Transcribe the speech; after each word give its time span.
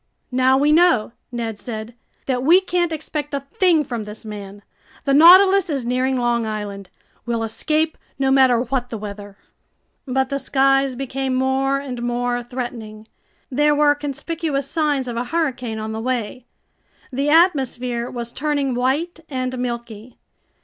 "Now 0.31 0.57
we 0.57 0.71
know," 0.71 1.11
Ned 1.31 1.59
said, 1.59 1.93
"that 2.25 2.41
we 2.41 2.59
can't 2.59 2.91
expect 2.91 3.35
a 3.35 3.39
thing 3.41 3.83
from 3.83 4.01
this 4.01 4.25
man. 4.25 4.63
The 5.05 5.13
Nautilus 5.13 5.69
is 5.69 5.85
nearing 5.85 6.17
Long 6.17 6.43
Island. 6.43 6.89
We'll 7.27 7.43
escape, 7.43 7.99
no 8.17 8.31
matter 8.31 8.59
what 8.59 8.89
the 8.89 8.97
weather." 8.97 9.37
But 10.07 10.29
the 10.29 10.39
skies 10.39 10.95
became 10.95 11.35
more 11.35 11.77
and 11.77 12.01
more 12.01 12.41
threatening. 12.41 13.07
There 13.51 13.75
were 13.75 13.93
conspicuous 13.93 14.67
signs 14.67 15.07
of 15.07 15.17
a 15.17 15.25
hurricane 15.25 15.77
on 15.77 15.91
the 15.91 16.01
way. 16.01 16.47
The 17.13 17.29
atmosphere 17.29 18.09
was 18.09 18.31
turning 18.31 18.73
white 18.73 19.19
and 19.29 19.55
milky. 19.59 20.17